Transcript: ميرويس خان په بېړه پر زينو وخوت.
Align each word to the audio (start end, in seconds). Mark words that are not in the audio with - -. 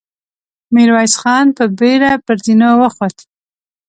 ميرويس 0.73 1.13
خان 1.21 1.45
په 1.57 1.63
بېړه 1.79 2.11
پر 2.25 2.37
زينو 2.45 2.69
وخوت. 2.81 3.17